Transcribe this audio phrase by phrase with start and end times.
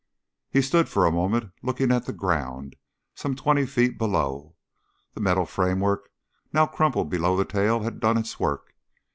[0.49, 2.75] He stood for a moment looking at the ground,
[3.13, 4.55] some twenty feet below.
[5.13, 6.09] The metal framework
[6.51, 8.73] now crumpled below the tail had done its work.